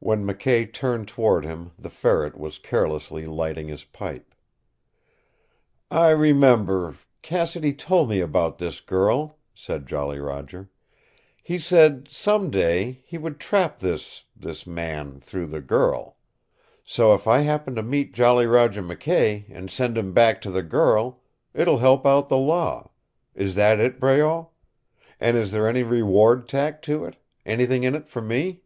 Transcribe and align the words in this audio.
When 0.00 0.24
McKay 0.24 0.72
turned 0.72 1.08
toward 1.08 1.44
him 1.44 1.72
the 1.76 1.90
Ferret 1.90 2.38
was 2.38 2.60
carelessly 2.60 3.24
lighting 3.24 3.66
his 3.66 3.82
pipe. 3.82 4.32
"I 5.90 6.10
remember 6.10 6.94
Cassidy 7.20 7.72
told 7.74 8.08
me 8.08 8.20
about 8.20 8.58
this 8.58 8.80
girl," 8.80 9.38
said 9.54 9.88
Jolly 9.88 10.20
Roger. 10.20 10.70
"He 11.42 11.58
said 11.58 12.06
some 12.12 12.48
day 12.48 13.02
he 13.04 13.18
would 13.18 13.40
trap 13.40 13.80
this 13.80 14.22
this 14.36 14.68
man 14.68 15.18
through 15.18 15.46
the 15.46 15.60
girl. 15.60 16.16
So 16.84 17.12
if 17.12 17.26
I 17.26 17.40
happen 17.40 17.74
to 17.74 17.82
meet 17.82 18.14
Jolly 18.14 18.46
Roger 18.46 18.82
McKay, 18.84 19.46
and 19.50 19.68
send 19.68 19.98
him 19.98 20.12
back 20.12 20.40
to 20.42 20.50
the 20.52 20.62
girl, 20.62 21.22
it 21.52 21.66
will 21.66 21.78
help 21.78 22.06
out 22.06 22.28
the 22.28 22.36
law. 22.38 22.92
Is 23.34 23.56
that 23.56 23.80
it, 23.80 23.98
Breault? 23.98 24.50
And 25.18 25.36
is 25.36 25.50
there 25.50 25.66
any 25.68 25.82
reward 25.82 26.48
tacked 26.48 26.84
to 26.84 27.04
it? 27.04 27.16
Anything 27.44 27.82
in 27.82 27.96
it 27.96 28.06
for 28.06 28.22
me?" 28.22 28.62